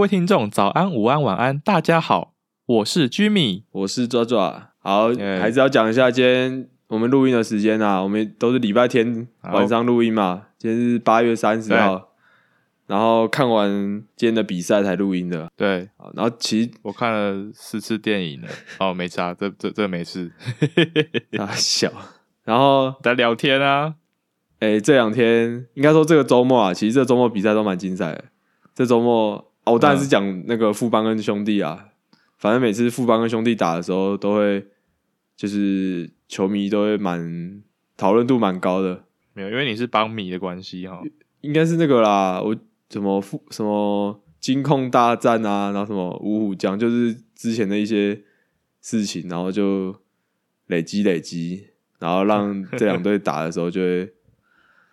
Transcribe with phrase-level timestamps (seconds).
[0.00, 2.32] 各位听众，早安、午安、晚安，大家好，
[2.64, 4.70] 我是 Jimmy，我是抓抓。
[4.78, 12.12] 好，耶还是要讲一下今天我们录音的时间啊，我们都是礼拜天晚上录音嘛，今天是八月三十号，
[12.86, 13.68] 然后看完
[14.16, 15.50] 今天的比赛才录音的。
[15.54, 18.48] 对，然后其实我看了四次电影了，
[18.80, 20.32] 哦，没差，这这这没事，
[21.36, 21.92] 大小，
[22.44, 23.96] 然后在聊天啊，
[24.60, 28.24] 诶、这两天应该说这个周末啊，其实这周末比赛都蛮精彩的。
[28.72, 31.88] 这周末、哦、我当然是讲那个富邦跟兄弟啊，
[32.38, 34.66] 反正每次富邦跟兄弟打的时候，都会
[35.36, 37.62] 就是球迷都会蛮
[37.96, 39.04] 讨论度蛮高的。
[39.32, 41.00] 没有，因为你是帮迷的关系哈，
[41.40, 42.56] 应该是那个啦，我
[42.90, 48.22] 什么富什么金控大战啊，然后什么五虎将，就是之前的一些
[48.82, 49.94] 事情，然后就
[50.66, 51.68] 累积累积，
[52.00, 54.12] 然后让这两队打的时候就会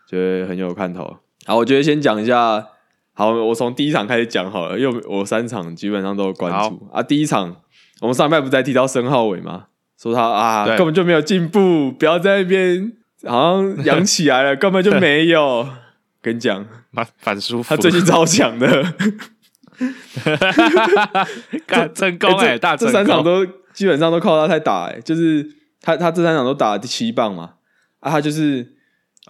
[0.07, 1.17] 就会很有看头。
[1.45, 2.67] 好，我觉得先讲一下，
[3.17, 7.01] 好，我从第一场开始讲好了，因为我三场基本上都有关注啊。
[7.01, 7.55] 第一场
[7.99, 9.65] 我们上半不是在提到申浩伟吗？
[9.99, 12.93] 说他啊根本就没有进步，不要在那边
[13.25, 15.67] 好像养起来了， 根本就没有。
[16.21, 17.69] 跟你讲，蛮反舒服。
[17.69, 18.93] 他最近超强的，
[21.65, 25.43] 干成功哎、欸这大成功这三场都基本上都靠他在打、欸，就是
[25.81, 27.53] 他他这三场都打第七棒嘛，
[27.99, 28.63] 啊，他就是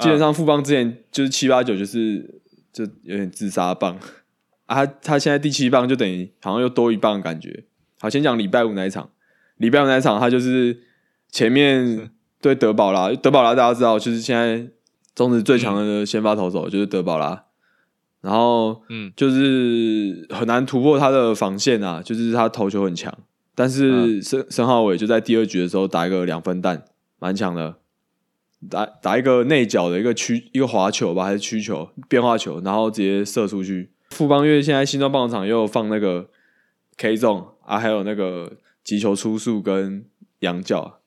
[0.01, 2.41] 基本上副棒之前就是七八九就是
[2.77, 3.97] 就有点自杀棒，
[4.67, 7.63] 啊，他他现在第七棒就等于好像又多一棒的感觉。
[7.99, 9.09] 好，先讲礼拜五那一场，
[9.57, 10.83] 礼拜五那一场他就是
[11.31, 14.67] 前面对德保拉，德保拉大家知道就是现在
[15.15, 17.45] 中职最强的先发投手就是德保拉，
[18.21, 19.11] 然后嗯。
[19.15, 23.11] 就是很难突破他的防线啊，就是他投球很强，
[23.55, 26.85] 但是申申浩伟就在第二局的时候打一个两分弹，
[27.17, 27.77] 蛮强的，
[28.69, 33.91] 打打一个内角的一个曲一个滑球吧，还是曲球变化球，然后直接射出去。
[34.11, 36.29] 富邦因为现在新庄棒球场又有放那个
[36.97, 38.53] K 中啊，还有那个
[38.83, 40.05] 击球出速跟
[40.39, 40.99] 仰角，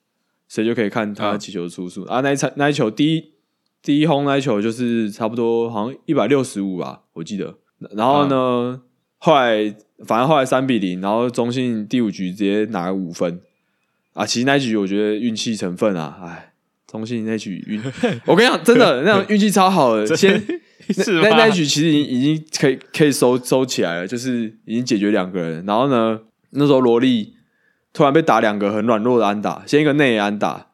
[0.47, 2.21] 所以就可以看他啊击球出速、啊。
[2.21, 3.33] 那一场那一球第一
[3.81, 7.57] 第一轰那一球就是差不多好像一百六十五吧，我记得。
[7.95, 8.81] 然后呢，
[9.17, 9.75] 后来
[10.05, 13.41] 反正后来三比零，然后中信第五局直接拿了五分
[14.13, 14.23] 啊。
[14.25, 16.50] 其实那一局我觉得运气成分啊，哎，
[16.91, 17.81] 中信那局运，
[18.27, 20.37] 我跟你讲，真的那种运气超好的， 先
[20.91, 25.65] 是那那一局其实已经已经可以可以收收起来了，就是已经解决两个人。
[25.65, 26.19] 然后呢，
[26.49, 27.33] 那时候萝莉
[27.93, 30.67] 突然被打两个很软弱的安打，先一个内安打，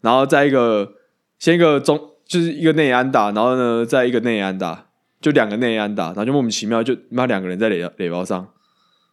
[0.00, 0.94] 然后再一个
[1.38, 4.86] 先一个中就是一个内安打，然后呢再一个内安打，
[5.20, 8.48] 就两个内安打，然后就莫名其妙就那两个人在垒垒包上。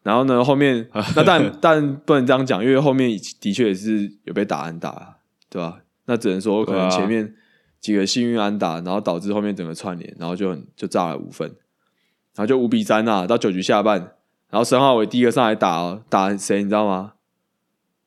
[0.01, 5.17] 然后呢，后面那但但不能这样讲，因为后面的确也是有被打安打，
[5.50, 5.79] 对吧？
[6.07, 7.35] 那只能说可能前面
[7.79, 14.00] 几个幸运安打，然后导致后面整个串联，然后就很就炸了五分，然后就五比三啊，到九局下半，
[14.50, 17.13] 然后申浩伟第一个上来打哦，打谁你知道吗？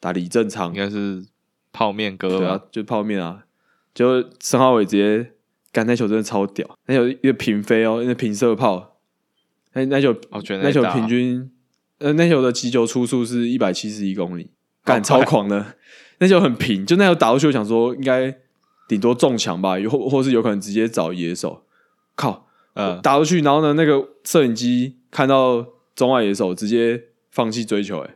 [0.00, 0.74] 打李正昌。
[0.74, 1.24] 应，该是
[1.72, 3.44] 泡面哥吧？，对啊就泡面啊，
[3.94, 5.32] 就申浩伟直接
[5.70, 8.96] 干那球真的超屌，那球一个平飞哦，那平射炮，
[9.74, 10.16] 那那球
[10.62, 11.50] 那球平均，
[11.98, 14.50] 呃，那球的击球出速是一百七十一公里，
[14.84, 15.74] 干超狂的。
[16.20, 18.34] 那球很平，就那球打过去，我想说应该
[18.88, 21.64] 顶多中墙吧，或或是有可能直接找野手。
[22.14, 25.66] 靠，嗯，打过去，然后呢，那个摄影机看到
[25.96, 28.04] 中外野手，直接放弃追求、欸。
[28.04, 28.14] 哎，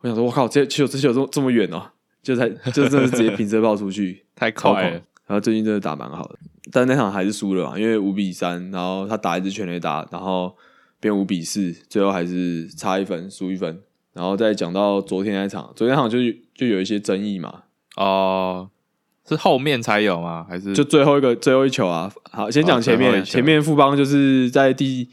[0.00, 1.90] 我想说，我靠，这球这球这么这么远哦、
[2.22, 4.50] 就才就真的是直接平射炮出去， 太。
[4.50, 6.38] 快了然，后最近真的打蛮好的，
[6.70, 10.54] 但那场还是输了嘛，因为五比三，然后他打一支全垒打，然后
[11.00, 13.80] 变五比四，最后还是差一分，输一分。
[14.12, 16.18] 然后再讲到昨天那场，昨天那场就
[16.62, 17.62] 就有一些争议嘛，
[17.96, 18.70] 哦，
[19.28, 20.46] 是后面才有吗？
[20.48, 22.12] 还是就最后一个最后一球啊。
[22.30, 25.08] 好，先讲前面，前面富邦就是在第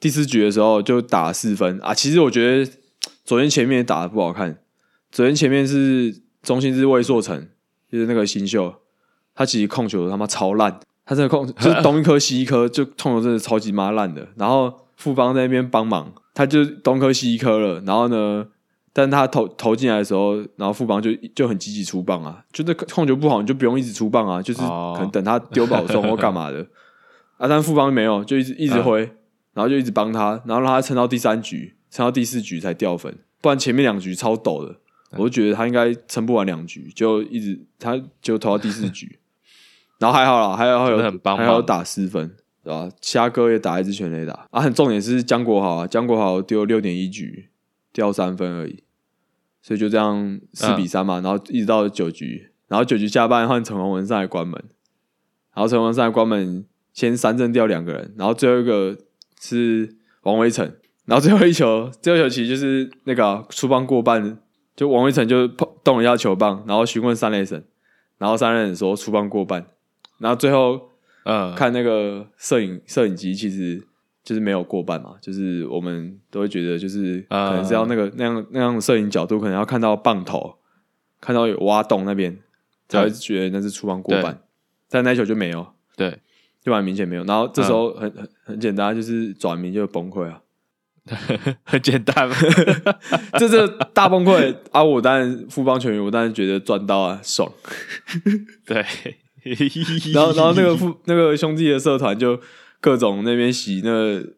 [0.00, 1.92] 第四局的时候就打四分啊。
[1.92, 2.72] 其实我觉得
[3.24, 4.58] 昨天前面打的不好看，
[5.12, 7.48] 昨天前面是中心是魏硕成，
[7.90, 8.74] 就是那个新秀，
[9.34, 14.28] 他其实控球他妈超烂，他这个控 就是东一颗西一颗，就控球真的超级妈烂的。
[14.36, 18.46] 然后富邦在那边帮忙，他就东颗西一颗了，然后呢，
[18.94, 24.94] 但他投投进来的时候，然后副帮就就很积极出棒啊，就那控球不好，你就不用一直出棒啊，就是哦。
[24.96, 26.64] 可能等他丢保送或干嘛的。
[27.36, 27.48] 啊。
[27.48, 29.00] 但副帮没有，就一直一直挥，
[29.52, 33.12] 然后就一直帮他，然后让他撑到第三局，撑到第四局才掉分，
[33.42, 34.76] 不然前面两局超抖的，
[35.18, 39.18] 我就觉得他应该撑不完两局，就一直他就投到第四局，
[39.98, 40.98] 然后还好啦，还有还有
[41.36, 42.34] 还有打四分。
[42.64, 42.88] 对吧？
[43.02, 44.46] 虾哥也打一支全垒打。
[44.50, 47.50] 啊，很重点是江国豪啊，江国豪丢六点一局，
[47.94, 48.82] 掉三分而已，
[49.62, 54.62] 所以就这样四比三嘛，然后一直到九局，然后九局下半换陈宏文上来关门，
[55.54, 58.98] 然后陈宏文上来关门，先三振掉两个人，然后最后一个
[59.40, 60.70] 是王威成，
[61.06, 64.38] 然后最后一球，最后一球其实就是那个啊出棒过半，
[64.74, 67.64] 就王威成就碰动了一下球棒，然后询问三垒审，
[68.18, 69.66] 然后三垒审说出棒过半，
[70.18, 70.90] 然后最后
[71.24, 73.86] 嗯，看那个摄影摄影机，其实
[74.24, 80.56] 就是没有过半嘛，就是我们都会觉得就是可啊能是要那个那样那样的摄影角度，可能要看到棒头，
[81.20, 82.38] 看到有挖洞那边
[82.88, 84.40] 才会觉得那是出棒过半，
[84.88, 85.66] 但那一球就没有，
[85.96, 86.18] 对，
[86.62, 87.24] 就蛮明显没有。
[87.24, 90.40] 然后这时候很很很简单，就是转名就崩溃啊，
[91.64, 92.34] 很简单嘛。
[93.38, 94.82] 这是大崩溃啊！
[94.82, 97.52] 我当然富邦球员，我当然觉得赚到啊，爽。
[98.64, 98.82] 对，
[100.14, 102.40] 然后然后那个富那个兄弟的社团就
[102.84, 104.34] 各种那边洗那个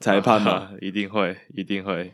[0.00, 2.12] 裁判嘛，啊 一定会，一定会。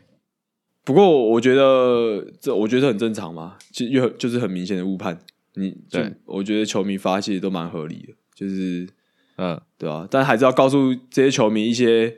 [0.85, 5.19] 不过我觉得这我觉得很正常嘛，就又就是很明显的误判。
[5.55, 8.87] 你对我觉得球迷发泄都蛮合理的，就是
[9.35, 12.15] 嗯，对啊、但还是要告诉这些球迷一些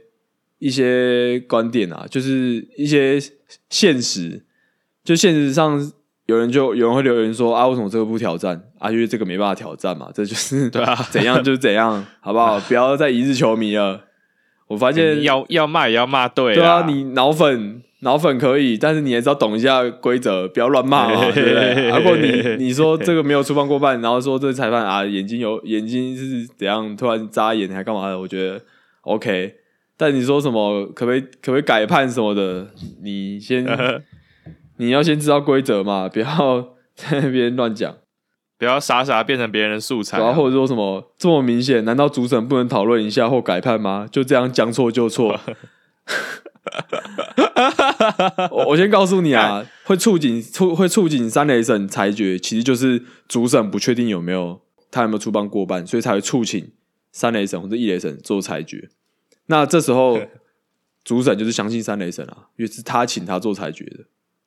[0.60, 3.20] 一些观点啊，就是一些
[3.72, 4.46] 现实。
[5.04, 5.92] 就现实上，
[6.26, 8.90] 有人就有人会留言说啊，为什么这个不挑战啊？
[8.92, 12.60] 因为这个没办法挑战嘛，这就是 对啊 怎样就是怎样，好不好？
[12.62, 14.06] 不要再一日球迷了。
[14.68, 21.90] 我发现要要骂也要骂对对啊，你脑粉脑粉可以，但是你还是要懂一下规则，不要乱骂嘛，对不对？
[21.90, 28.60] 如果你 你说这个没有出棒过半，然后说这个裁判啊眼睛有眼睛是怎样突然眨眼还干嘛的，我觉得
[29.02, 29.54] OK。
[29.98, 32.68] 但你说什么可不可以可不可以改判什么的，
[33.04, 33.64] 你先
[34.78, 37.96] 你要先知道规则嘛， 不要在那边乱讲。
[38.58, 40.24] 不要傻傻变成别人的素材啊。
[40.24, 44.08] 然后或者说什么这么明显，难道主审不能讨论一下或改判吗？
[44.10, 45.38] 就这样将错就错。
[48.52, 56.72] 我我先告诉你啊，会触警促会触警三雷审裁决，其实就是主审不确定有没有他有没有出棒过半，所以才会促请
[57.12, 58.88] 三雷审或者一雷审做裁决。
[59.48, 60.18] 那这时候
[61.04, 64.06] 主审就是相信三雷审啊，因为是他请他做裁决的。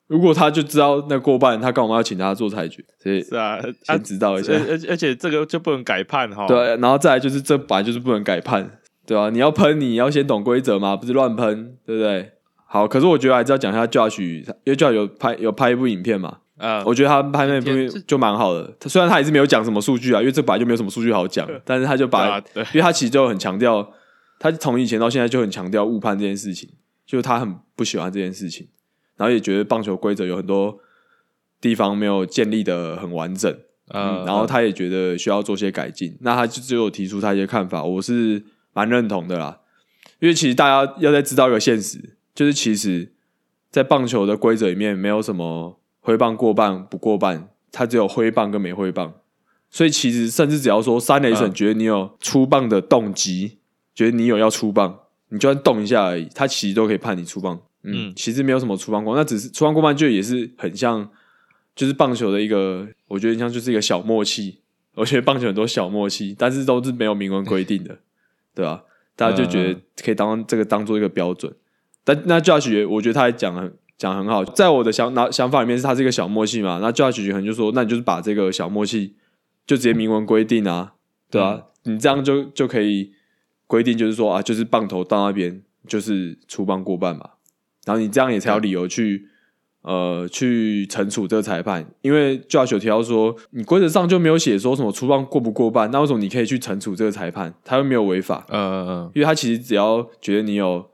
[0.09, 2.83] 如果他就知道那过半，他干嘛要请他做裁决？
[3.01, 4.51] 所以是啊，啊先知道一下。
[4.51, 6.47] 而而而且这个就不能改判哈。
[6.47, 12.31] 对，然后再来就是这本来就是不能改判，对吧、你要喷，你要先懂规则嘛，不是乱喷，对不对？
[12.65, 14.21] 好，可是我觉得还是要讲一下 Josh，
[14.63, 18.75] 因为 Josh 有拍有拍一部影片嘛，嗯，我觉得他拍那部影片就蛮好的。
[18.79, 23.87] 他虽然他也是没有讲什么数据啊，因为这本来就没有什么数据好讲，但是他就把，啊因为他其实就很强调，
[24.39, 26.69] 他从以前到现在就很强调误判这件事情，
[27.05, 28.67] 就是他很不喜欢这件事情，
[29.19, 30.79] 然后也觉得棒球规则有很多
[31.59, 33.51] 地方没有建立的很完整，
[33.89, 39.59] 嗯，嗯，然后他也觉得需要做些改进，那他就只有提出他一些看法，我是蛮认同的啦。
[40.19, 43.11] 因为其实大家要再知道一个现实，就是其实，
[43.69, 49.15] 在棒球的规则里面，没有什么挥棒过半不过半，它只有挥棒跟没挥棒。
[49.69, 53.59] 所以其实甚至只要说三垒审嗯觉得你有出棒的动机，
[53.93, 57.61] 觉得你有要出棒，你就算动一下而已，他其实都可以判你出棒。
[57.91, 61.09] 嗯，嗯其实没有什么出棒过，那只是出棒过半就也是很像，
[61.75, 64.59] 就是棒球的一个，我觉得像就是一个小默契。
[64.95, 67.99] 我觉得棒球很多小默契，但是都是没有明文规定的，
[68.53, 68.83] 对吧？
[69.15, 71.53] 大家就觉得可以当这个当做一个标准。
[72.03, 76.79] 但那 Josh 也我觉得他还讲得很讲很好，在我的想拿想法里面是他是一个小默契嘛。
[76.81, 79.15] 那 Josh 可能就说，那你就是把这个小默契
[79.67, 80.93] 就直接明文规定啊，
[81.29, 83.13] 对啊，你这样就就可以
[83.67, 87.29] 规定，就是说啊，就是棒头到那边就是出棒过半嘛，
[87.89, 89.25] 然后你这样也才有理由去
[89.81, 97.51] 呃去惩处这个裁判，因为 Josh 有提到说，你规则上就没有写说什么出棒过不过半，那为什么你可以去惩处这个裁判？
[97.65, 100.87] 他又没有违法，嗯嗯嗯，因为他其实只要觉得你有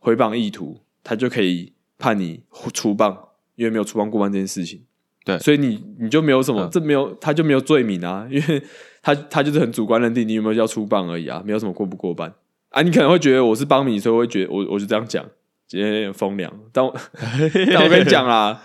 [0.00, 2.42] 挥棒意图，他就可以判你
[2.74, 3.16] 出棒，
[3.54, 4.82] 因为没有出棒过半这件事情。
[5.22, 8.60] 对所以你你就没有什么，嗯这没有他就没有罪名啊，因为
[9.02, 12.34] 他他就是很主观认定你有没有要出棒而已啊，没有什么过不过半
[12.70, 12.82] 啊。
[12.82, 15.24] 你可能会觉得我是帮你，所以我会觉得我我就这样讲，
[15.70, 16.92] 今天有点风凉，但我
[17.72, 18.60] 但我跟你讲啦。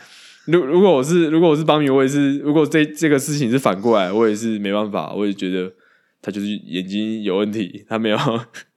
[0.46, 5.72] 如如果我是如果我是邦米，我也是如果这这个事情是反过来，我也是没办法，我也觉得
[6.20, 8.18] 他就是眼睛有问题，他没有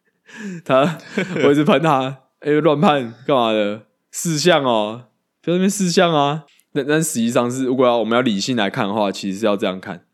[0.63, 0.99] 他，
[1.43, 3.87] 我一直喷他，哎、乱判干嘛的？
[4.11, 5.05] 四项哦，
[5.43, 6.45] 不要在那边四项啊。
[6.75, 10.05] 但但实际上是，如果要我们要理性来看的话，其实是要这样看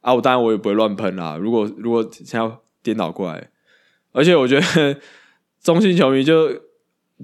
[0.00, 0.12] 啊。
[0.12, 1.36] 我当然我也不会乱喷啦。
[1.40, 3.48] 如果如果想要颠倒过来，
[4.10, 4.96] 而且我觉得
[5.62, 6.50] 中性球迷就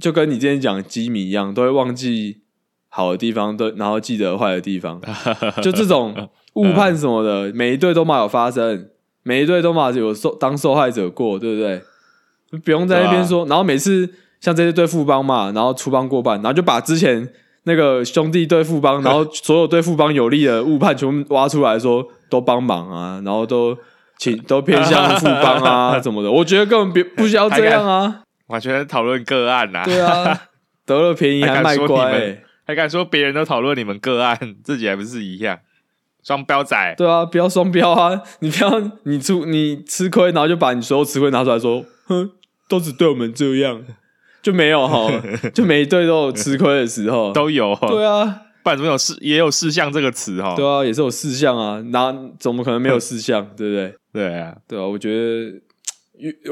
[0.01, 2.43] 就跟你之前讲基米一样，都会忘记
[2.89, 5.01] 好的地方，都然后记得坏的地方。
[5.63, 8.89] 就这种误判什么的，每一队都嘛有发生，
[9.23, 11.83] 每一队都嘛有受当受害者过，对不对？
[12.65, 14.09] 不用在那边说，然后每次
[14.41, 17.29] 像这些对富帮嘛，然后出帮过半，然后就把之前
[17.65, 23.77] 那个兄弟对富帮， 然后所有对富帮有利的误判全部挖出来说都帮忙啊，然后都
[24.17, 29.83] 请都偏向富帮啊 什么的，我觉得根本别不需要这样啊，完全讨论个案呐。
[29.85, 30.43] 对啊，
[30.87, 35.59] 得了便宜还卖乖、还敢说你们欸，还敢说别人都讨论你们个案，自己还不是一样？
[36.23, 38.21] 双标仔，对啊，不要双标啊！
[38.41, 42.33] 你不要你出你吃亏，然后就把你所有吃亏拿出来说，哼，
[42.69, 43.81] 都只对我们这样，
[44.43, 45.09] 就没有哈，
[45.55, 47.33] 就每一队都有吃亏的时候。
[47.33, 47.77] 都有。
[47.89, 48.25] 对啊，
[48.65, 50.57] 不然怎么有事也有事项这个词哈？
[50.57, 53.49] 对啊，也是有事项啊，哪怎么可能没有事项？
[53.57, 53.95] 对不对？
[54.13, 55.61] 对啊，对啊，我觉得，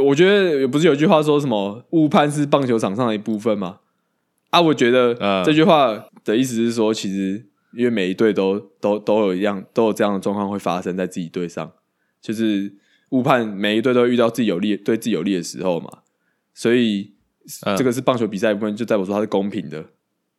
[0.03, 3.81] 我觉得不是有句话说什么误判是棒球场上的一部分吗？
[4.51, 11.73] 啊，我觉得嗯这句话的意思是说，其实因为每一队都都都有一样都有这样的状况会发生在自己队上，
[12.21, 12.73] 就是
[13.11, 15.89] 误判每一队都遇到自己有利对自己有利的时候嘛，
[16.53, 17.13] 所以、
[17.67, 19.79] 嗯这个是棒球比赛的部分，就代表说它是公平的。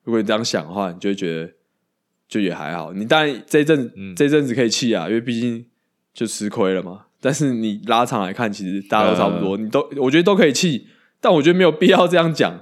[0.04, 1.52] 如果你这样想的话，你就会觉得
[2.28, 2.94] 就也还好。
[2.94, 5.66] 你当然这一阵、嗯这一阵子可以气啊，因为毕竟
[6.14, 7.05] 就吃亏了嘛。
[7.26, 10.88] 但是你拉长来看，其实大家都差不多，你都我觉得都可以气，
[11.20, 12.54] 但我觉得没有必要这样讲，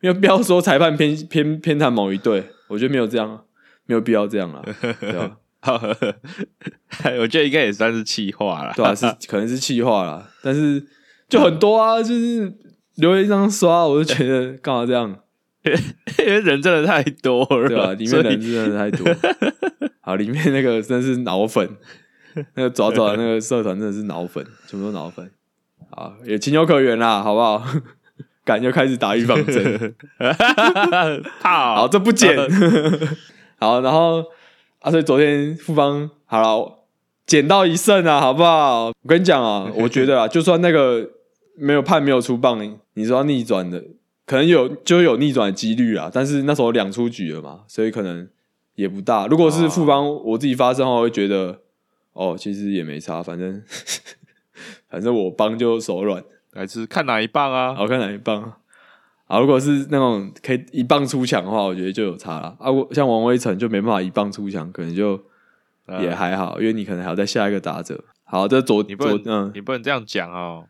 [0.00, 3.44] 没有必要说裁判偏 偏偏袒某一队，我觉得没有这样，
[3.84, 5.36] 没有必要这样啊，对吧、
[7.20, 8.72] 我觉得应该也算是气话了。
[8.74, 10.82] 对啊，是可能是气话了，但是
[11.28, 12.50] 就很多啊，就是
[12.94, 15.14] 留言上刷，我就觉得干嘛这样，
[16.20, 19.06] 因为人真的太多了，对吧、里面人真的太多，
[20.00, 21.68] 好，里面那个真的是脑粉，
[22.54, 25.30] 那个爪爪的那个社团真的是脑粉，全部都脑粉，
[25.90, 27.62] 啊，也情有可原啦，好不好？
[28.44, 29.96] 赶就开始打预防针，
[31.42, 32.36] 好，好，这不剪。
[33.58, 34.22] 好，然后
[34.80, 36.78] 啊，所以昨天富邦好了，
[37.26, 38.84] 捡到一胜啊，好不好？
[38.86, 41.10] 我跟你讲啊，我觉得啊，就算那个
[41.56, 42.56] 没有判没有出棒，
[42.94, 43.82] 你说要逆转的，
[44.24, 48.28] 可能有就有逆转的几率啊，但是那时候两出局了嘛，所以可能
[48.76, 49.26] 也不大。
[49.26, 51.62] 如果是富邦，我自己发生后，我会觉得
[52.16, 53.62] 哦，其实也没差，反正
[54.88, 56.24] 反正我帮就手软。
[56.52, 57.74] 还是看哪一棒啊？
[57.74, 58.56] 好看哪一棒啊？
[59.26, 62.70] 啊，如果是那种可以一棒出墙的话，我觉得就有差了啊。
[62.70, 65.22] 我像王威成就没办法一棒出墙，可能就
[65.84, 68.02] 呃也还好，因为你可能还要再下一个打者。
[68.24, 70.64] 好，这左你不能，左嗯，你不能这样讲哦，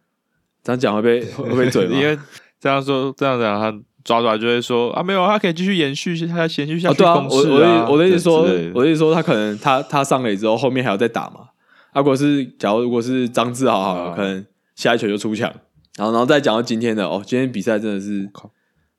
[0.65, 1.97] 这样讲会被会被嘴 吗？
[1.97, 2.19] 因为
[2.59, 3.71] 这样说这样讲，他
[4.07, 11.49] 抓抓就会说啊，没有，他可以继续延续，他要延续下哦，去对啊，我我的我的意思说我的意思说他可能他他上垒之后后面还要再打嘛。
[11.91, 14.17] 啊，如果是假如如果是张志豪好了，啊。
[14.17, 14.47] 可能
[14.77, 15.53] 下一球就出墙，
[15.97, 18.31] 然后然后再讲到今天的哦，今天比赛真的是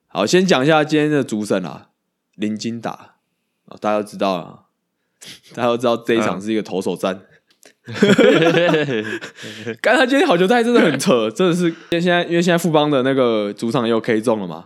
[0.07, 1.87] 好，先讲一下今天的主审啊，
[2.35, 3.15] 林金达。
[3.67, 4.59] 哦，大家都知道啊，
[5.55, 7.21] 大家都知道这一场嗯是一个投手战。
[9.81, 14.65] 刚他今天好球带真的很扯，真的是因为现在因为现在富邦的那个主场也有 K 中了嘛，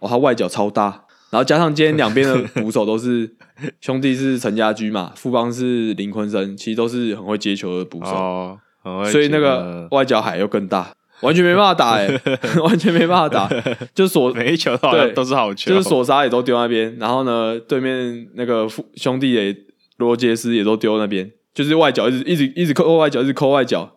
[0.00, 3.30] 哦，他外脚超大，然后加上今天两边的捕手都是
[3.80, 12.08] 兄弟是陈家驹嘛，富邦是林坤生，其实都是很会接球的捕手，哦，所以那个外脚海又更大，完全没办法打哎、
[12.64, 13.48] 完全没办法打，
[13.94, 19.54] 就锁 每一球都好像对都是好球，就是索沙也都丢那边，然后呢，对面那个父兄弟也
[19.98, 23.96] 罗杰斯也都丢那边，就是外脚一直一直一直扣外脚，一直扣外脚，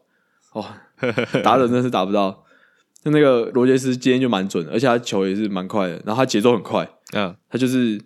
[0.51, 0.65] 哦，
[1.41, 2.42] 打人真是打不到。
[3.03, 8.01] 那那个罗杰斯今天就蛮准的，而且他球也是蛮快的，然后他节奏很快，嗯，他就是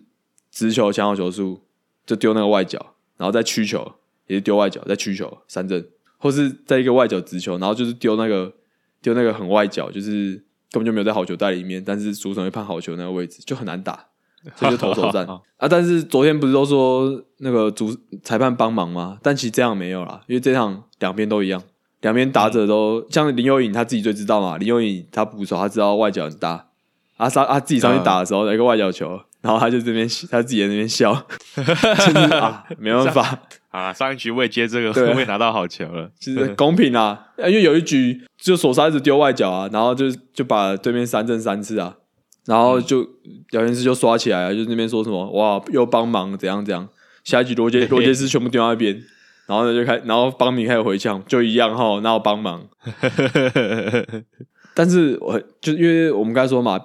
[0.50, 1.62] 直球抢好球速
[2.04, 3.92] 就丢那个外角，然后再曲球
[4.26, 5.86] 也是丢外角，再曲球三振，
[6.18, 8.52] 或是在一个外角直球，然后就是丢那个
[9.00, 10.34] 丢那个很外角，就是
[10.70, 14.06] 根本就没有在好球带里面，但是主审会判好球那个位置就很难打，
[14.56, 15.24] 这就投手战
[15.58, 15.68] 啊。
[15.68, 19.18] 但是昨天不是都说那个主裁判帮忙吗？
[19.22, 21.62] 但其实这样没有啦，因为这场两边都一样，
[22.00, 26.66] 两边打者都、像林佑颖他自己最知道嘛，林佑颖他捕手他知道外角很大，
[27.16, 31.26] 啊上他自己上去打的时候、一个外角球，然后他就这边 他自己在那边笑，
[31.56, 33.40] 就是啊没办法。
[33.70, 35.12] 啊，上一局未接这个，对。
[35.14, 41.94] 未拿到好球了，就是公平啊，因为有一局就手沙一直丢外角啊，然后就就把对面三振三次啊，
[42.46, 43.02] 然后就
[43.50, 46.88] 聊天室就刷起来啊，就那边说什么哇又帮忙怎样怎样，
[47.24, 49.00] 下一局罗杰 罗杰斯全部丢到那边，
[49.48, 52.68] 然后呢就开，然后邦米开始回呛，就一样哈，那我帮忙，
[54.74, 56.78] 但是我就因为我们刚才说嘛，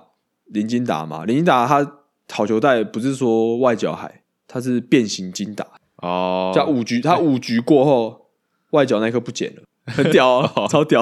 [0.46, 1.98] 林金达嘛，林金达他
[2.32, 5.68] 好球带不是说外角海，他是变形金打，
[5.98, 8.28] 哦，叫五局，他五局过后
[8.72, 11.02] 外角那一颗不捡了， 很屌哦，超屌！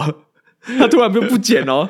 [0.79, 1.87] 他突然就不捡哦，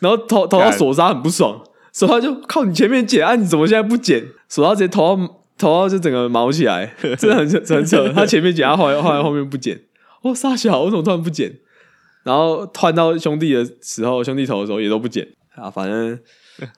[0.00, 0.72] 然后投投到干。
[0.72, 4.26] 索沙很不爽，索沙就靠你前面捡啊，你怎么现在不捡？
[4.48, 8.08] 索沙直接投到投到就整个毛起来， 真的很很扯。
[8.12, 9.80] 他前面剪，他后来后来后面不剪，
[10.22, 11.60] 哦，傻小，为什么突然不剪？
[12.24, 16.18] 然后换到兄弟的时候，兄弟头的时候也都不剪啊，反正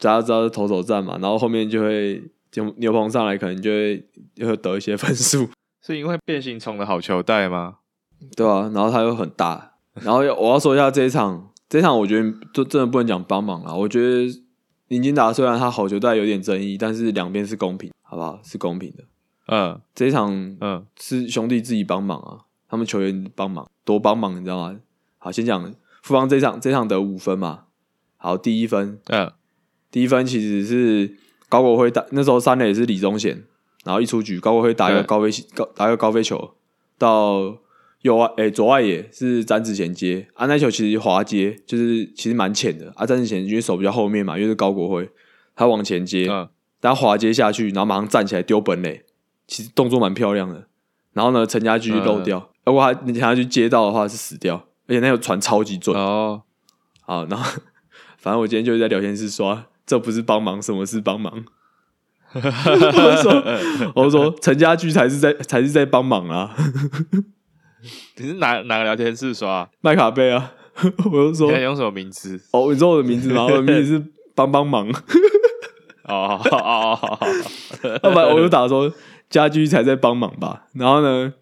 [0.00, 2.22] 大家知道是投手战嘛， 然后后面就会
[2.52, 5.48] 就牛棚上来，可能就会就会得一些分数。
[5.86, 7.76] 是因为变形虫的好球带吗？
[8.36, 9.72] 对啊，然后他又很大，
[10.02, 14.24] 然后我要说一下这一场，这一场我觉得就真的不能讲帮忙啦，我觉得
[14.88, 18.40] 林林金达虽然他好球带有点争议，但是两边是公平，好不好？
[18.44, 19.02] 是公平的。
[19.49, 24.78] 嗯这一场嗯是兄弟自己帮忙啊，他们球员帮忙，多帮忙，你知道吗？
[25.18, 27.64] 好，先讲富邦这场，这场得五分嘛。
[28.16, 29.33] 好，第一分，嗯
[29.90, 31.16] 第一分其实是
[31.49, 33.42] 高国辉打，那时候三垒是李宗贤，
[33.85, 36.54] 然后一出局，高国辉打一个高飞高打一个高飞球
[36.97, 37.59] 到
[38.02, 45.11] 右外，诶、左外野是詹子贤接啊，那球其实滑接，就是其实蛮浅的啊，詹子贤因为手比较后面嘛，因为是高国辉，
[45.56, 46.49] 他往前接，嗯
[46.84, 49.06] 但滑接下去，然后马上站起来丢本垒，
[49.46, 50.66] 其实动作蛮漂亮的。
[51.14, 55.96] 然后呢，陈家驹漏掉，如果他陈家驹接到的话是死掉，而且那个传超级准。
[55.96, 56.42] 哦，
[57.00, 57.52] 好，然后
[58.18, 61.46] 反正我今天就是在聊天室刷，这不是帮忙，什么是帮忙？
[62.34, 66.54] 我就说，我说陈家驹才是在才是在帮忙啊，
[68.18, 69.70] 你是哪哪个聊天室刷？
[69.80, 70.52] 麦卡贝啊，
[71.10, 72.38] 我就说你，看用什么名字？
[72.52, 73.44] 哦，你知道我的名字吗？
[73.46, 74.86] 我的名字是帮帮忙，
[76.04, 76.99] 哦哦哦
[77.82, 78.92] 哦，要不然我就打说
[79.30, 80.66] 家居才在帮忙吧。
[80.75, 81.32] 然后呢，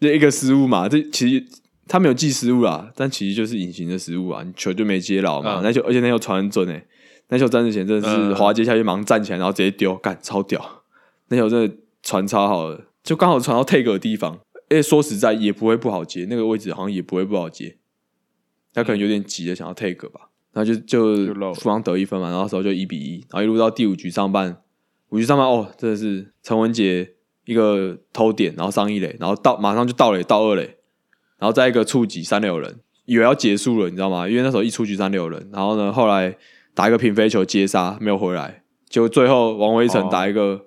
[0.00, 1.44] 这一个失误嘛，这其实
[1.88, 5.60] 他没有记失误啦，但其实就是隐形的失误啊，你球就没接牢嘛。
[5.60, 6.86] 嗯那球而且那球传很准诶、
[7.28, 10.82] 那球詹子贤真的是嗯滑接下去，马上站起来，然后直接丢，干超屌。
[11.28, 14.38] 那球真的传超好的，就刚好传到 take 的地方。
[14.68, 17.76] 诶说实在也不会不好接，那个位置好像也不会不好接。
[18.74, 24.56] 他可能有点急的想要 take 吧，然后就就就漏了富邦得一分嘛，然后时候就一比一，然后一路到第五局上半，
[25.10, 27.12] 五局上半哦，真的是陈文杰
[27.44, 30.62] 一个偷点，然后上一垒，然后到马上就到垒到二垒，
[31.38, 34.26] 然后再一个触及三垒有人，以为要结束了，你知道吗？
[34.26, 36.34] 因为那时候一出局三垒有人，然后呢后来
[36.74, 40.64] 打一个平飞球接杀没有回来，结果最后王威成哦打一个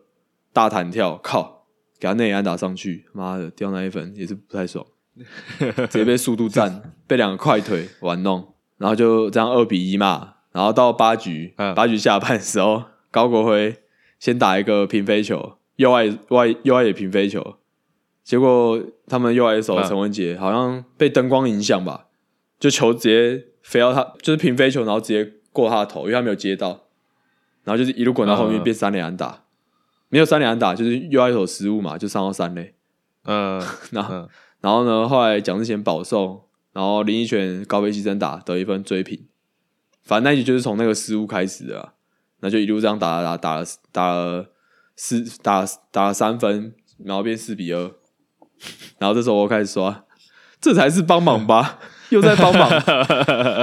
[0.54, 1.66] 大弹跳，靠，
[2.00, 4.86] 给他内安打上去，妈的掉那一分也是不太爽。
[5.90, 10.34] 直接被速度战，被两个快腿玩弄，然后就这样二比一嘛。
[10.52, 13.78] 然后到八局，嗯八局下半的时候，高国辉
[14.18, 17.58] 先打一个平飞球，右外外右外野平飞球，
[18.24, 22.08] 结果他们右外野手嗯陈文杰好像被灯光影响吧，
[22.60, 26.86] 就球直接飞到他，就是平飞球，然后直接过他的头，因为他没有接到，
[27.64, 29.44] 然后就是一路滚到后面嗯变三连安打，
[30.10, 32.74] 没有三连安打，就是右外野手失误嘛，就上到三垒。
[33.26, 33.62] 嗯
[33.92, 34.30] 然后嗯
[34.62, 36.42] 然后呢，后来蒋志贤保送，
[36.80, 39.20] 然后林奕泉高飞牺牲打得一分追平，
[40.06, 41.90] 反正那一局就是从那个失误开始的啊，
[42.40, 44.46] 那就一路这样打打打了打了
[44.96, 47.92] 四打打了三分，然后变四比二，
[48.98, 49.94] 然后这时候我开始说，
[50.62, 51.80] 这才是帮忙吧，
[52.12, 52.70] 又在帮忙，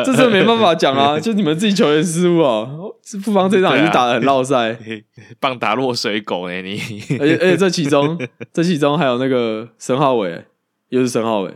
[0.05, 2.69] 这真的没办法讲啊， 就你们自己球员失误啊，
[3.03, 4.79] 是富邦这场已经打的很落赛。
[5.41, 6.79] 棒打落水狗呢你？
[7.19, 8.19] 而且而且这其中
[8.53, 10.45] 这其中还有那个申浩伟，
[10.91, 11.55] 又是申浩伟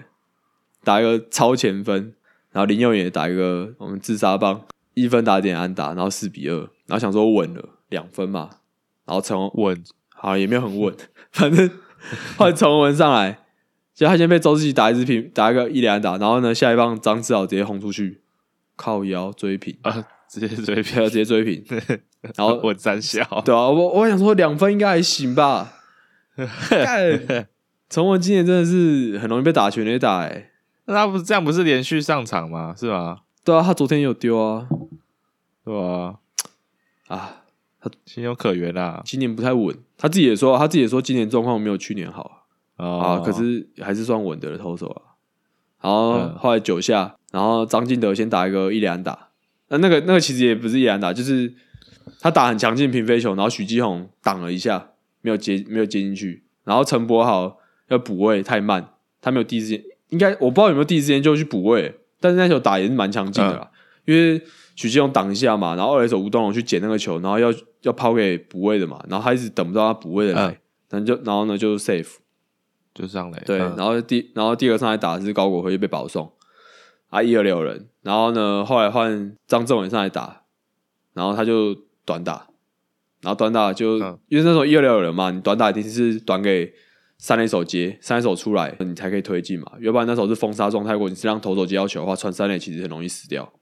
[0.84, 2.14] 打一个超前分，
[2.52, 4.62] 然后林佑也打一个我们自杀棒
[4.94, 8.50] 一分打点安打，然后四比二，然后想说稳了两分嘛，
[9.06, 9.82] 然后陈稳。
[10.22, 10.94] 好也没有很稳，
[11.32, 11.66] 反正
[12.36, 13.38] 后来陈文上来，
[13.94, 18.20] 结果他先被周志奇打一支平，打一个一连安打，然后呢下一棒张志豪直接轰出去，
[18.76, 21.02] 靠腰追平，啊，直接追平。
[21.08, 21.64] 直接追平，
[22.36, 25.72] 然后稳三小，对啊，我我想说两分应该还行吧。
[26.68, 27.48] 干，
[27.88, 30.49] 陈文今年真的是很容易被打全垒打哎、
[30.90, 32.74] 那他不是这样不是连续上场吗？
[32.76, 33.20] 是吗？
[33.44, 34.68] 对啊，他昨天有丢啊
[35.64, 36.18] 对吧？
[37.06, 37.42] 啊，
[37.80, 39.00] 他情有可原啦。
[39.04, 39.76] 今年不太稳。
[39.96, 42.44] 他自己也说，他自己也说今年状况没有去年好
[42.76, 45.14] 啊，哦，可是还是算稳的投手啊。
[45.80, 49.28] 然后嗯后来九下，然后张进德先打一个一连打，
[49.68, 51.54] 那那个那个其实也不是一连打，就是
[52.20, 63.70] 他打很强劲平飞球，然后许继宏挡了一下，没有接没有接进去，然后陈柏豪要补位太慢，他没有第一时间，应该我不知道有没有第一时间就去补位，但是那球打也是蛮强劲的啦，
[64.04, 64.40] 因为
[64.76, 70.56] 许基宏挡一下嘛，然后二垒手吴东龙去捡那个球，然后要要抛给补位的嘛，然后他一直等不到他补位的来，嗯。
[70.90, 72.16] 然后就然后呢就 safe。
[72.92, 73.74] 就上来，对，嗯。
[73.76, 76.30] 然后第然后第二个上来打的是高国辉就被保送，
[77.08, 80.42] 啊一二六人，然后呢后来换张正伟上来打，
[81.14, 81.72] 然后他就
[82.04, 82.48] 短打，
[83.22, 84.18] 然后短打就、嗯。
[84.26, 86.74] 因为那时候一二六有人嘛，你短打一定是短给
[87.22, 93.52] 三垒手接，三垒手出来你才可以推进嘛，要不然那时候是封杀状态，如果你是让投手接到球的话，传三垒其实很容易死掉，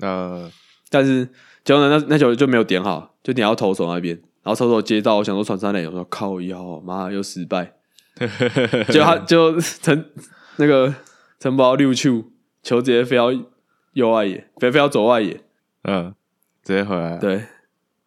[0.00, 0.50] 呃，
[0.90, 1.24] 但是
[1.64, 7.74] 结果呢那那球就没有点好，就点到投手那边，然后投手接到，我想说传三垒，我说靠腰，妈又失败。
[8.88, 10.10] 就他就陈
[10.56, 10.92] 那个
[11.38, 12.24] 陈宝六球
[12.62, 13.28] 球直接飞到
[13.94, 15.40] 右外野，飞飞到左外野，
[15.84, 16.12] 嗯，
[16.64, 17.44] 直接回来，对，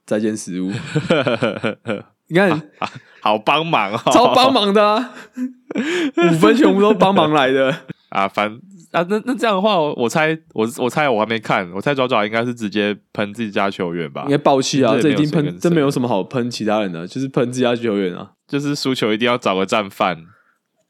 [0.06, 0.70] 再见失误。
[2.28, 2.62] 你看，
[3.22, 5.14] 好帮忙哦，超帮忙的啊，
[6.32, 7.76] 五分全部都帮忙来的。
[8.10, 8.50] 啊，反
[8.92, 14.96] 啊，那那这样的话，我我猜我我猜我还没看，我猜爪爪应该是直接喷自己家球员吧应，该爆气啊！
[15.02, 18.32] 这已经喷，这没有什么好喷其他人的，就是喷自家球员啊！
[18.48, 20.16] 就是输球一定要找个战犯。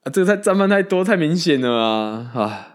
[0.03, 2.31] 啊，这个太战犯太多，太明显了啊！
[2.35, 2.67] 啊，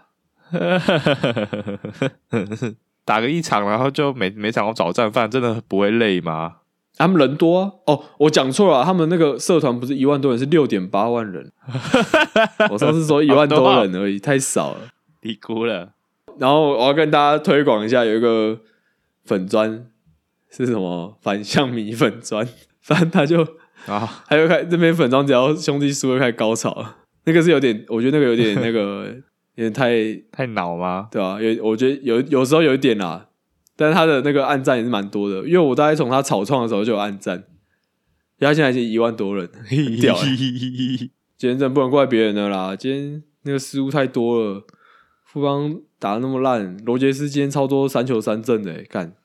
[3.05, 6.55] 打个一场，然后就每每场都找战犯，真的不会累吗？
[7.01, 7.71] 他们人多啊！
[7.87, 11.51] 哦，我讲错了啊，他们那个社团不是一万多人，是六点八万人。
[12.71, 14.79] 我上次说一万多人而已，太少了。
[15.19, 15.93] 低估了。
[16.37, 18.59] 然后我要跟大家推广一下，有一个
[19.25, 19.85] 粉砖
[20.49, 22.47] 是什么反向米粉砖，
[22.81, 23.41] 反正他就
[23.85, 26.97] 啊，他就开这边粉砖，只要兄弟输就开始高潮了。
[27.25, 29.13] 那个是有点，我觉得那个有点那个
[29.55, 29.93] 有点太
[30.31, 31.07] 太恼吗？
[31.11, 33.27] 对啊，有我觉得有有时候有一点啦，
[33.81, 37.43] 但是他的那个暗赞也是蛮多的，因为我大概从他草创的时候就有暗赞，
[38.37, 40.27] 他现在已经一万多人， 很屌欸。
[41.35, 44.63] 今天真的不能怪别人的啦，今天那个失误太多了，
[45.25, 49.15] 富邦打的那么烂，罗杰斯今天超多三球三振的、欸，干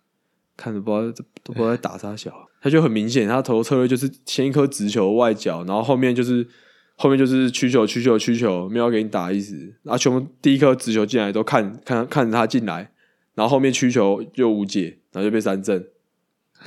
[0.57, 6.49] 看着不知道都不知道在打啥小，他就很明显，他投策略就是先一颗直球外角，然后后面就是
[6.97, 12.91] 后面就是曲球曲球曲球，没有给你打意思，然后全部第一颗直球进来都看看看着他进来，
[13.37, 15.87] 然后后面曲球又无解，然后就被三振。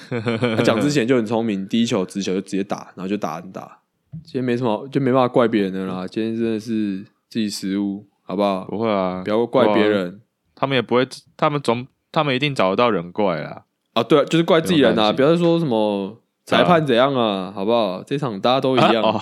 [0.55, 3.79] 他讲之前就很聪明，第一球直球就直接打，然后就打很打。
[4.23, 6.07] 今天没什么，就没办法怪别人的啦。
[6.07, 8.65] 今天真的是自己失误，好不好？
[8.65, 10.21] 不会啊，不要怪别人
[10.55, 13.63] 他们也不会，他们总他们一定找得到人怪啦。
[13.93, 14.03] 啊！
[14.03, 15.11] 对啊，就是怪自己人啊！
[15.11, 18.03] 不要再说什么裁判怎样啊，好不好？
[18.03, 19.19] 这场大家都一样哦，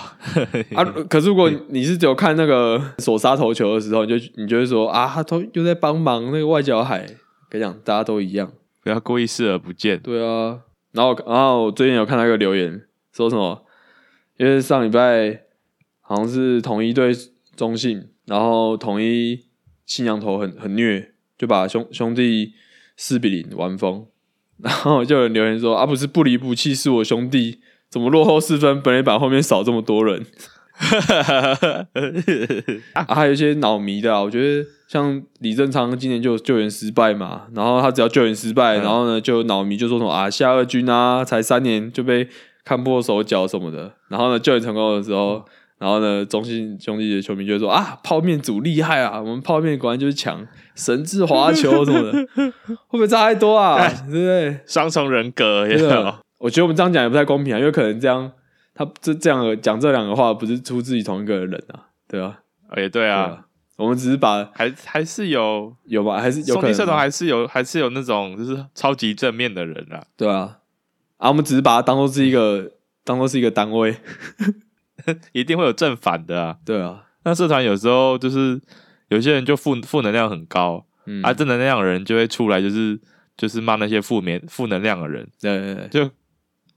[0.76, 0.84] 啊。
[1.08, 7.06] 可是如果你是只有看那个手杀头球的时候，你就你就会说啊，他都又在帮忙那个外角海。
[7.48, 8.52] 跟你讲，大家都一样。
[8.82, 9.98] 不要故意视而不见。
[10.00, 10.60] 对啊，
[10.92, 12.82] 然后然后我最近有看到一个留言，
[13.12, 13.64] 说什么？
[14.36, 15.42] 因为上礼拜
[16.00, 17.12] 好像是统一对
[17.56, 19.46] 中信，然后统一
[19.84, 22.52] 信仰头很很虐，就把兄兄弟
[22.96, 24.06] 四比零完封，
[24.58, 30.24] 然后就有人留言说啊，不是不离不弃是我兄弟，怎么落后四分，本垒板后面少这么多人？
[32.94, 42.28] 啊，还有一些脑迷的啊，我觉得像李正昌今年就救援失败嘛，然后他只要救援失败，嗯然后呢就脑迷就说什么啊下二军啊，才三年就被
[42.64, 45.44] 看破手脚什么的，然后呢救援成功的时候，
[45.78, 52.26] 然后呢中信兄弟的球迷就会说啊泡面组厉害啊，我们泡面果然就是强，神智滑球什么的，
[52.86, 53.76] 会不会差太多啊？
[54.06, 54.60] 对不对？
[54.66, 58.30] 双重人格，有没有真的，我觉得我们这样讲也不太公平啊，因为可能这样
[58.78, 62.38] 他这这样的讲这两个话不是出自于同一个人啊，对啊，
[62.76, 70.58] 也对对啊，，我们只是把还还是有有吧，还是有兄弟社团还是有还是有那种就是超级正面的人啊，对啊，
[71.16, 72.70] 啊，我们只是把它当做是一个
[73.02, 73.96] 当做是一个单位，
[75.32, 76.56] 一定会有正反的啊。
[76.64, 78.60] 对啊，那社团有时候就是
[79.08, 81.20] 有些人就负负能量很高，嗯。
[81.22, 83.00] 啊，正能量的人就会出来，就是
[83.36, 85.26] 就是骂那些负面负能量的人。
[85.40, 85.88] 对对对。
[85.88, 86.10] 就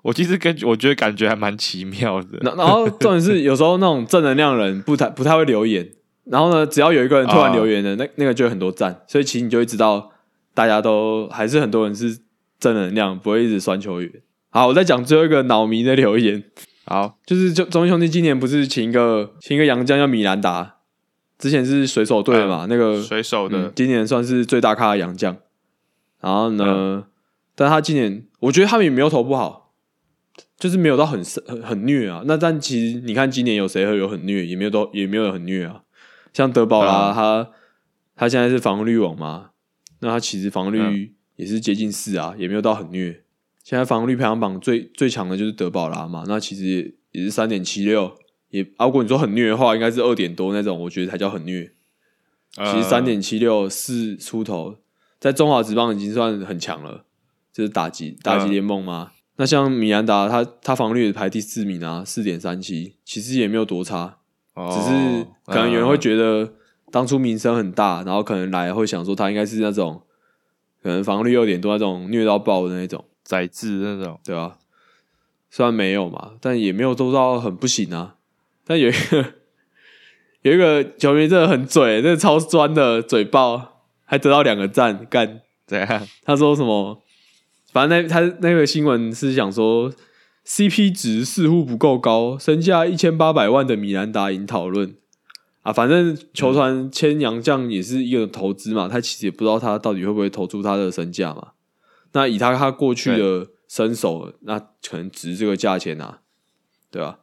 [0.02, 2.40] 我其实跟我觉得感觉还蛮奇妙的。
[2.42, 5.90] 然然后 重点是有时候那种正能量人不太不太会留言，
[6.26, 10.12] 然后呢，只要有一个人突然留言了，那那个就有很多赞，所以其实你就会知道
[10.54, 12.18] 大家都还是很多人是
[12.60, 14.12] 正能量，不会一直酸球员。
[14.50, 16.44] 好，我再讲最后一个脑迷的留言，
[16.86, 20.78] 好，就是就中信兄弟今年不是请一个请一个洋将叫米兰达，
[21.38, 25.38] 之前是水手队的嘛，那个水手的嗯，今年算是最大咖的洋将。
[26.20, 27.06] 然后呢，
[27.56, 29.61] 但他今年我觉得他们也没有投不好，
[30.62, 32.22] 就是没有到很很很虐啊。
[32.28, 35.82] 那但其实你看今年有谁会有很虐，也没有都也没有很虐啊。
[36.32, 37.50] 像德保拉，嗯他
[38.16, 39.50] 他现在是防御率王嘛，
[40.02, 43.24] 那他其实防御率嗯也是接近四啊，也没有到很虐。
[43.64, 48.16] 现在防御率排行榜最最强的就是德保拉嘛，那其实也也是三点七六，
[48.50, 51.74] 也啊如果你说很虐的话，应该是二点多那种，我觉得才叫很虐。
[52.54, 54.76] 其实三点七六四出头，
[55.20, 57.06] 在中华职棒已经算很强了，
[57.52, 59.12] 就是打击打击联盟嘛。
[59.42, 64.18] 那像米兰达，他他防御率排第四名啊，四点三七，其实也没有多差，
[64.54, 66.54] 呃只是可能有人会觉得
[66.92, 70.04] 当初名声很大，然后可能来会想说他应该是那种
[70.84, 74.58] 可能防御率有点多那种虐到爆的那种，宰制那种，对啊、
[75.50, 78.18] 虽然没有嘛，但也没有做到很不行啊。
[78.64, 79.26] 但有一个
[80.44, 85.42] 有一个球迷真的很嘴，真的超酸的嘴爆，还得到两个赞，干。
[85.66, 86.08] 怎样？
[86.24, 87.02] 他说什么？
[87.72, 89.92] 反正那他那个新闻是讲说
[90.46, 94.96] ，CP 值似乎不够高，身价一千八百万的米兰达引讨论
[95.62, 95.72] 啊。
[95.72, 101.52] 反正球团签洋将也是一个投资嘛，他其实也不知道他到底会不会投出他的身价嘛。
[102.14, 106.20] 那以他他过去的身手，那可能值这个价钱啊，
[106.92, 107.20] 对吧、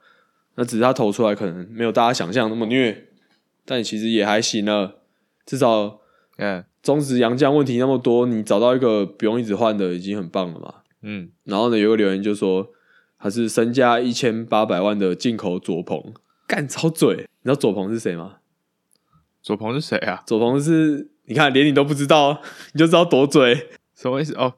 [0.54, 3.08] 那只是他投出来可能没有大家想象那么虐，
[3.66, 5.02] 但其实也还行了。
[5.44, 6.00] 至少
[6.38, 10.76] 嗯中职洋将问题那么多，你找到一个不用一直换的已经很棒了嘛。
[11.02, 12.70] 嗯，然后呢，有个留言就说
[13.18, 16.14] 他是身价一千八百万的进口左鹏，
[16.46, 17.14] 干超嘴。
[17.14, 18.36] 你知道左鹏是谁吗？
[19.42, 20.22] 左鹏是谁啊？
[20.26, 22.40] 左鹏是你看连你都不知道，
[22.72, 23.68] 你就知道多嘴。
[23.94, 24.32] 什么意思？
[24.36, 24.54] 哦，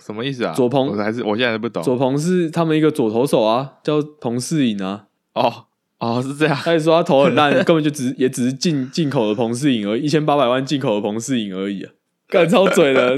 [0.00, 0.54] 什么意思啊？
[0.54, 1.82] 左鹏还是我现在还不懂。
[1.82, 5.08] 左鹏是他们一个左投手啊，叫彭世颖啊。
[5.34, 5.66] 哦
[5.98, 11.92] 哦是这样，他就说他头很烂， 根本就只也只是进进口的彭世颖而已，一千八百万进口的彭世颖而已啊，
[12.28, 13.16] 干超嘴的，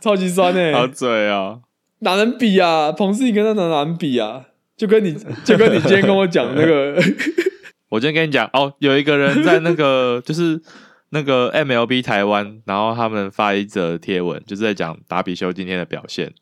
[0.00, 1.60] 超级酸呢、好嘴啊！
[2.00, 2.90] 哪能比啊？
[2.92, 4.46] 彭世颖跟他哪能比啊？
[4.76, 6.94] 就跟你就跟你今天跟我讲那个，
[7.88, 10.60] 我今天跟你讲哦，有一个人在那个就是
[11.10, 16.34] 那个 MLB 台湾，然后他们发一则贴文，就是在讲达比修今天的表现，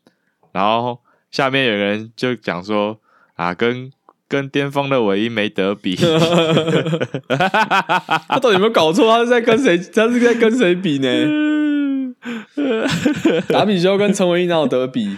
[0.51, 0.99] 然后
[1.31, 2.99] 下面有人就讲说
[3.35, 3.89] 啊，跟
[4.27, 5.95] 跟巅峰的尾音没得比，
[7.29, 9.07] 他到底有没有搞错？
[9.09, 9.77] 他是在跟谁？
[9.77, 11.07] 他是在跟谁比呢？
[13.49, 15.15] 达比修跟陈伟英哪有得比？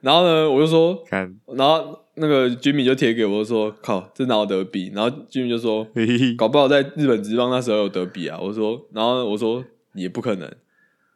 [0.00, 4.90] 然后呢，我就说，看，然后那个居民就贴给我说，靠，这哪有得比？
[4.94, 8.38] 然后居民就说，嘿嘿搞不好在日本职棒那时候有得比啊。
[8.40, 9.62] 我说，然后我说
[9.94, 10.42] 也不可能。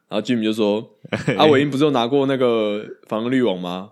[0.09, 0.85] 然后居民就说，
[1.37, 3.91] 阿伟英不是有拿过那个防御率王吗？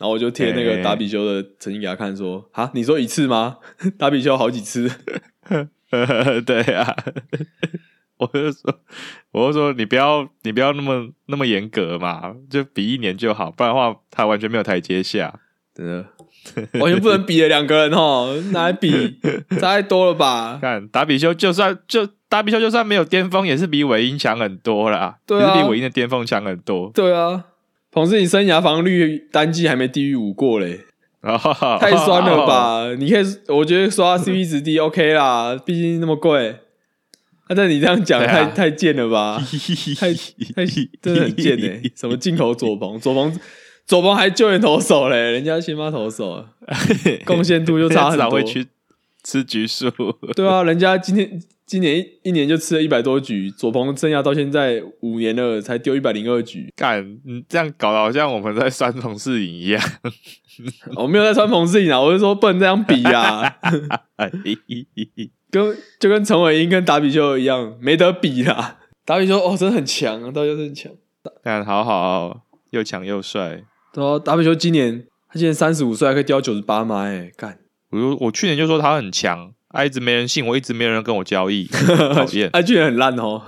[0.00, 3.58] 然后我就贴那个达比修的成绩给他看，说，哈，你说一次吗？
[3.98, 4.90] 达比修好几次。
[6.46, 6.96] 对啊，
[8.16, 8.80] 我就说，
[9.32, 15.38] 我就说你不要你不要那么那么严格嘛，就比一年就好，不然的话他完全没有台阶下。
[15.74, 16.06] 真的，
[16.80, 19.18] 完全不能比的两个人哦，拿来比
[19.60, 20.58] 太多了吧？
[20.62, 25.18] 看达比修，就算就达比修，就算没有巅峰，也是比韦英强很多啦。
[25.26, 26.90] 对啊也是比韦英的巅峰强很多。
[26.94, 27.44] 对啊，
[27.92, 30.80] 彭世你生涯防御率单季还没低于五过嘞，
[31.22, 32.46] 太太酸了？
[32.46, 32.94] 吧？
[32.98, 36.50] 你可以，我觉得刷 CP 值低 OK 啦，毕竟那么贵。
[37.48, 39.42] 啊，但你这样讲太太贱了吧？
[39.98, 40.64] 太太
[41.02, 43.36] 真的很贱哎、什么进口左鹏， 左鹏
[43.86, 46.44] 左鹏还救援投手嘞，人家先发投手，
[47.26, 48.44] 贡献度就差很多至少会。
[48.44, 48.66] 去
[49.24, 49.90] 吃橘树。
[50.36, 56.68] 对啊，人家今天今年一一年就吃了一百多局，左鹏生涯到现在五年了，才丢一百零二局。
[56.74, 59.80] 干，你这样搞得好像我们在酸同事影一样。
[60.96, 63.56] 我 没有在穿彭世颖啊，我是说不能这样比啊，
[65.48, 68.80] 跟就跟陈伟英跟达比修一样，没得比啦。
[69.04, 70.92] 达比修哦，真的很强啊，达比修真的很强。
[71.44, 73.62] 看，好好，又强又帅。
[73.92, 77.56] 对啊达比修今年他今年三十五岁，还可以丢九十八码，哎，干，
[77.92, 81.66] 我就我去年就说他很强，啊，一直没人信我，一直没有人跟我交易，
[82.14, 82.50] 讨厌。
[82.52, 83.40] 他去年很烂哦，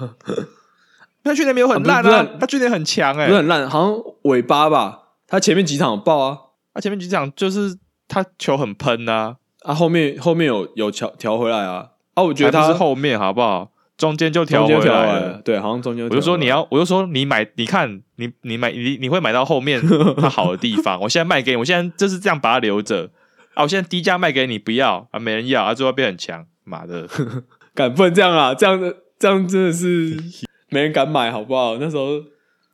[1.25, 4.99] 他去年没有很烂啊他去年很强哎、不是很烂，好像尾巴吧。
[5.29, 6.39] 他前面几场有爆啊，
[6.75, 7.77] 他前面几场就是
[8.09, 11.91] 他球很喷呐、啊后面后面有有调调回来啊。
[12.15, 13.71] 啊，我觉得他是后面好不好？
[13.97, 19.81] 中间就调回来了，对，好像中间我就说你要要，我就说你买，你看你你买你你会买到后面
[20.19, 21.01] 它好的地方。
[21.01, 23.09] 我现在卖给你，我现在就是这样把它留着
[23.55, 23.63] 啊！
[23.65, 27.09] 我现在低价卖给你，不要啊，没人要啊，最后变很强，妈的！
[27.75, 28.55] 敢不能这样啊？
[28.55, 30.17] 这样的这样真的是
[30.71, 31.77] 没人敢买，好不好？
[31.79, 32.21] 那时候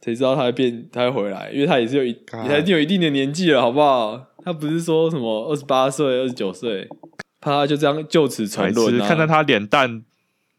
[0.04, 4.26] 谁知道他会变，他会回来，因为他也是有一，干也一定有一定的年纪了，好不好？
[4.44, 6.88] 他不是说什么二十八岁、二十九岁，
[7.40, 9.06] 怕他就这样就此沉白沦啊？
[9.06, 10.02] 看在他脸蛋，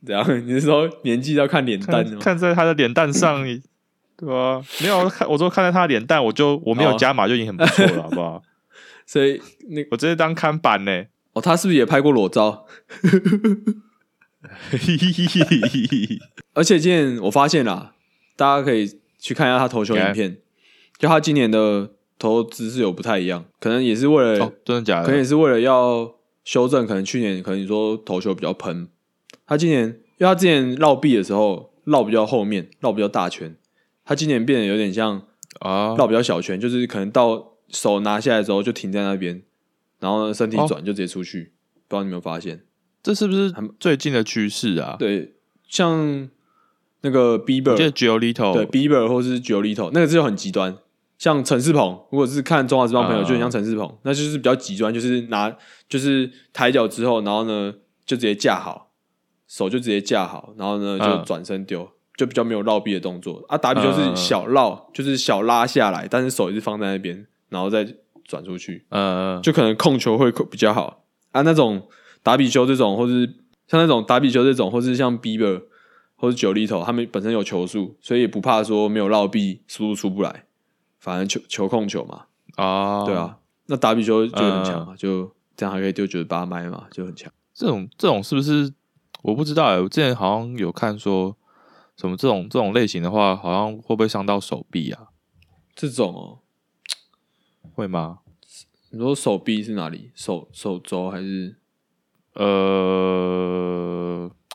[0.06, 0.26] 怎样？
[0.46, 2.12] 你是说年纪要看脸蛋吗？
[2.12, 3.44] 看看在他的脸蛋上，
[4.18, 8.42] 对吧、没有看，我说看在他的脸蛋，我就我没有哦加码就已经很不错了，好不好？
[9.12, 11.06] 所以那我直接当看板呢。
[11.34, 12.68] 哦，他是不是也拍过裸照？
[16.54, 17.96] 而且今年我发现啦，
[18.36, 20.38] 大家可以去看一下他投球影片，
[21.00, 25.24] 就他今年的投姿势有不太一样，可能也是为了哦，真的假的可能也？
[25.24, 26.14] 是为了要
[26.46, 28.90] 修正，可能去年可能你说投球比较喷，
[29.48, 29.88] 他今年
[30.20, 33.56] 因为他之前绕臂的时候绕比较后面，绕比较大圈，
[34.06, 35.24] 他今年变得有点像
[35.62, 39.42] 啊，绕比较小圈，就是可能到手拿下来之后就停在那边，
[40.00, 41.54] 然后呢身体哦转就直接出去，
[41.88, 42.64] 不知道你有没有发现？
[43.02, 44.96] 这是不是最近的趋势啊？
[45.00, 45.36] 对，
[45.68, 46.30] 像
[47.02, 50.78] 那个 Bieber 我记得 Giolito 对 Bieber 或是 Giolito 那个就很极端。
[51.18, 55.54] 像陈世鹏，如果是看中华职棒朋友，啊就很像陈世鹏，那就是比较极端，就是拿
[55.90, 57.74] 就是抬脚之后，然后呢
[58.06, 58.94] 就直接架好，
[59.46, 63.44] 手就直接架好，然后呢就嗯转身丢，就比较没有绕臂的动作。
[63.50, 67.86] 啊，打比就是嗯小绕，就是小拉下来，但是手也是放在那边，然后再
[68.26, 71.42] 转出去，呃，就可能控球会比较好啊。
[71.42, 71.88] 那种
[72.24, 73.26] 打比修这种，或是
[73.68, 75.64] 像那种打比修这种，或是像 Bieber
[76.16, 80.46] 或是九厘头，他们本身有球速，所以也不怕说没有绕臂，速度出不来，
[81.00, 83.38] 反正球球控球嘛，啊，对，啊。
[83.68, 87.32] 那打比修就很强嘛，就这样还可以丢九十八迈嘛，就很强。
[87.54, 88.74] 这种这种是不是
[89.22, 91.36] 我不知道哎、我之前好像有看说，
[91.96, 95.08] 什么这种这种类型的话，好像会不会伤到手臂啊？
[95.76, 96.40] 这种哦，
[97.74, 98.20] 会吗？
[98.92, 100.12] 你说手臂是哪里？
[100.16, 101.56] 手手肘还是？
[102.34, 102.46] 呃，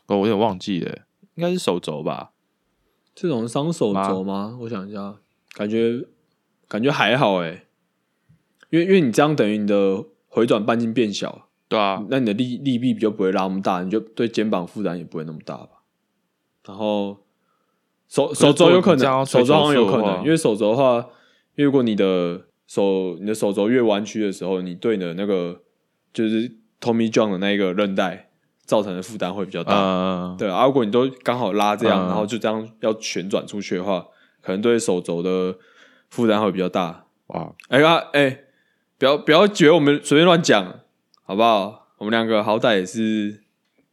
[0.07, 1.03] 哦，我有点忘记了，
[1.35, 2.33] 应该是手肘吧？
[3.15, 4.57] 这种伤手肘吗？
[4.63, 5.17] 我想一下，
[5.55, 6.07] 感觉
[6.67, 7.67] 感觉还好哎，
[8.71, 15.83] 因为因为你这样等于你的回转半径变小，对啊，那你的力力臂就不会拉那么大，你就对肩膀负担也不会那么大吧？
[16.65, 17.19] 然后
[18.09, 20.97] 手手肘有可能，手肘好像有可能，因为手肘的话，
[21.57, 25.63] 因为如果你的手你的手肘越弯曲的时候，你对你的那个
[26.13, 26.51] 就是
[26.81, 28.31] Tommy John 的那一个韧带
[28.65, 30.37] 造成的负担会比较大。
[30.39, 34.07] 对啊，如果你都刚好拉这样，然后就这样要旋转出去的话，
[34.41, 35.57] 可能对手肘的
[36.09, 37.05] 负担会比较大。
[37.29, 38.41] 哇，哎呀，哎，
[38.99, 40.81] 不要不要觉得我们随便乱讲，
[41.25, 41.89] 好不好？
[41.99, 43.43] 我们两个好歹也是，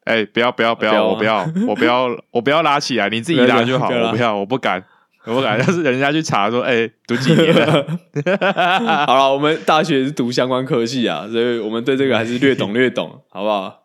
[0.05, 4.83] 哎，不要不要不要，我不要我不要我不要拉起来，你自己拉就好，我不要，我不敢。
[5.25, 7.85] 我感觉是人家去查说，哎，读几年了？
[9.05, 13.83] 好了，我们大学是读相关科系啊，所以我们对这个还是略懂 略懂，好不好？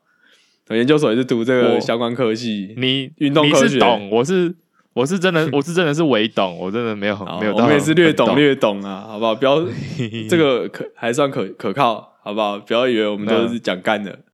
[0.70, 2.74] 研究所也是读这个相关科系。
[2.76, 4.52] 你运动科学懂，我是
[4.94, 7.54] 我是真的我是真的是唯懂，我真的没有没有。
[7.54, 9.34] 我们也是略懂略懂啊，好不好？
[9.34, 9.62] 不要
[10.28, 12.58] 这个可还算可可靠，好不好？
[12.58, 14.18] 不要以为我们都是讲干的。